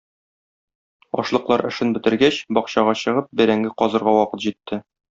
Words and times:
Ашлыклар 1.25 1.65
эшен 1.69 1.95
бетергәч, 1.99 2.41
бакчага 2.59 2.99
чыгып, 3.05 3.31
бәрәңге 3.43 3.75
казырга 3.83 4.19
вакыт 4.21 4.47
җитте. 4.49 4.87